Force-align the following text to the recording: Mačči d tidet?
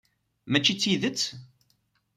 Mačči 0.51 0.73
d 0.75 0.79
tidet? 0.81 1.21